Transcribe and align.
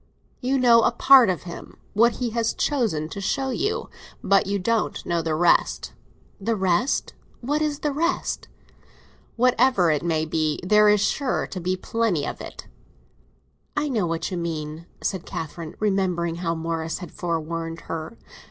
"You 0.39 0.57
know 0.57 0.81
a 0.81 0.91
part 0.91 1.29
of 1.29 1.43
him—what 1.43 2.13
he 2.13 2.31
has 2.31 2.55
chosen 2.55 3.07
to 3.09 3.21
show 3.21 3.51
you. 3.51 3.87
But 4.23 4.47
you 4.47 4.57
don't 4.57 5.05
know 5.05 5.21
the 5.21 5.35
rest." 5.35 5.93
"The 6.39 6.55
rest? 6.55 7.13
What 7.41 7.61
is 7.61 7.81
the 7.81 7.91
rest?" 7.91 8.47
"Whatever 9.35 9.91
it 9.91 10.01
may 10.01 10.25
be. 10.25 10.59
There 10.63 10.89
is 10.89 11.01
sure 11.01 11.45
to 11.45 11.59
be 11.59 11.77
plenty 11.77 12.25
of 12.25 12.41
it." 12.41 12.65
"I 13.77 13.89
know 13.89 14.07
what 14.07 14.31
you 14.31 14.37
mean," 14.37 14.87
said 15.01 15.27
Catherine, 15.27 15.75
remembering 15.79 16.37
how 16.37 16.55
Morris 16.55 16.97
had 16.97 17.11
forewarned 17.11 17.81
her. 17.81 18.17